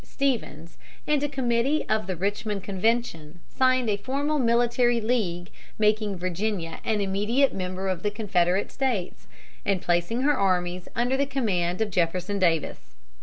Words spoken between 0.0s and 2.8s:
Stephens, and a committee of the Richmond